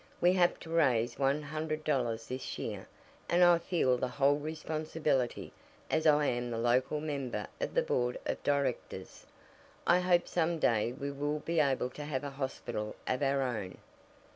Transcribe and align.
We 0.19 0.33
have 0.33 0.59
to 0.61 0.71
raise 0.71 1.19
one 1.19 1.43
hundred 1.43 1.83
dollars 1.83 2.25
this 2.25 2.57
year. 2.57 2.87
And 3.29 3.43
I 3.43 3.59
feel 3.59 3.99
the 3.99 4.07
whole 4.07 4.39
responsibility, 4.39 5.53
as 5.91 6.07
I 6.07 6.25
am 6.25 6.49
the 6.49 6.57
local 6.57 6.99
member 6.99 7.45
of 7.59 7.75
the 7.75 7.83
board 7.83 8.19
of 8.25 8.41
directors. 8.41 9.27
I 9.85 9.99
hope 9.99 10.27
some 10.27 10.57
day 10.57 10.91
we 10.91 11.11
will 11.11 11.41
be 11.41 11.59
able 11.59 11.91
to 11.91 12.03
have 12.05 12.23
a 12.23 12.31
hospital 12.31 12.95
of 13.05 13.21
our 13.21 13.43
own. 13.43 13.77